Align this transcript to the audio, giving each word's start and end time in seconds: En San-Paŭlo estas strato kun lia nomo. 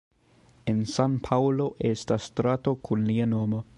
En 0.71 0.79
San-Paŭlo 0.93 1.67
estas 1.91 2.25
strato 2.31 2.75
kun 2.89 3.05
lia 3.11 3.29
nomo. 3.37 3.63